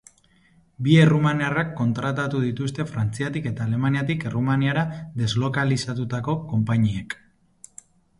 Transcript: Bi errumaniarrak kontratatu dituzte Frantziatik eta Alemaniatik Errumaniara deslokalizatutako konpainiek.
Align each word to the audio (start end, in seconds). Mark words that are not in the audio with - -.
Bi 0.85 0.93
errumaniarrak 0.99 1.67
kontratatu 1.81 2.39
dituzte 2.45 2.85
Frantziatik 2.91 3.45
eta 3.51 3.65
Alemaniatik 3.69 4.25
Errumaniara 4.31 4.87
deslokalizatutako 5.21 6.37
konpainiek. 6.55 7.15